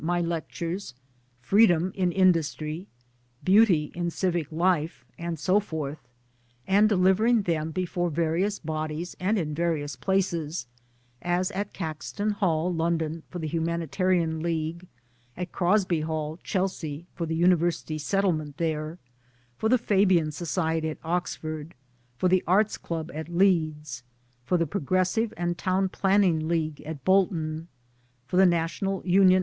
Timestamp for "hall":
12.31-12.73, 16.01-16.37